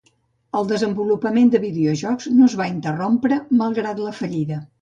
El 0.59 0.63
desenvolupament 0.71 1.51
de 1.57 1.61
videojocs 1.67 2.31
no 2.39 2.49
es 2.49 2.57
va 2.63 2.69
interrompre 2.73 3.41
malgrat 3.63 4.05
la 4.09 4.19
fallida. 4.23 4.63